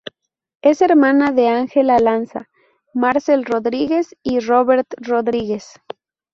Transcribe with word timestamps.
Es 0.63 0.81
hermana 0.81 1.31
de 1.31 1.47
Ángela 1.49 1.99
Lanza, 1.99 2.49
Marcel 2.91 3.45
Rodríguez 3.45 4.15
y 4.23 4.39
Robert 4.39 4.87
Rodríguez. 4.97 5.75